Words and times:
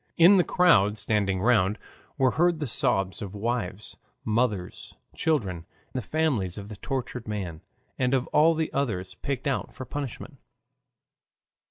In 0.17 0.37
the 0.37 0.43
crowd 0.43 0.97
standing 0.97 1.41
round 1.41 1.77
were 2.17 2.31
heard 2.31 2.57
the 2.59 2.65
sobs 2.65 3.21
of 3.21 3.35
wives, 3.35 3.97
mothers, 4.25 4.95
children, 5.15 5.67
the 5.93 6.01
families 6.01 6.57
of 6.57 6.69
the 6.69 6.75
tortured 6.77 7.27
man 7.27 7.61
and 7.99 8.15
of 8.15 8.25
all 8.29 8.55
the 8.55 8.73
others 8.73 9.13
picked 9.13 9.45
out 9.45 9.75
for 9.75 9.85
punishment. 9.85 10.39